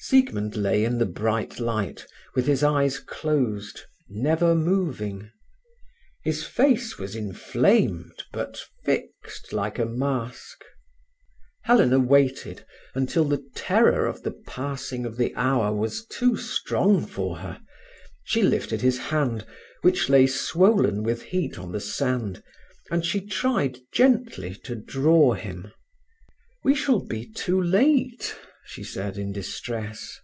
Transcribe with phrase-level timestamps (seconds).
[0.00, 2.06] Siegmund lay in the bright light,
[2.36, 5.28] with his eyes closed, never moving.
[6.22, 10.62] His face was inflamed, but fixed like a mask.
[11.62, 12.64] Helena waited,
[12.94, 17.60] until the terror of the passing of the hour was too strong for her.
[18.22, 19.44] She lifted his hand,
[19.82, 22.40] which lay swollen with heat on the sand,
[22.88, 25.72] and she tried gently to draw him.
[26.62, 28.36] "We shall be too late,"
[28.70, 30.20] she said in distress.